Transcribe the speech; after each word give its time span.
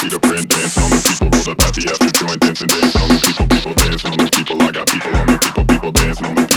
People 0.00 0.20
dance 0.20 0.78
on 0.78 0.90
the 0.90 1.02
people 1.08 1.28
roll 1.28 1.42
the 1.42 1.56
party 1.58 1.82
after 1.90 2.36
dancing 2.38 2.68
dance 2.68 2.96
on 2.96 3.08
the 3.08 3.18
people 3.26 3.46
people 3.48 3.74
dance 3.74 4.04
on 4.04 4.16
the 4.16 4.30
people. 4.30 4.62
I 4.62 4.70
got 4.70 4.86
people 4.86 5.16
on 5.16 5.26
the 5.26 5.38
people 5.38 5.64
people 5.64 5.92
dance 5.92 6.22
on 6.22 6.34
the 6.36 6.47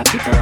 happy 0.00 0.18
birthday. 0.18 0.39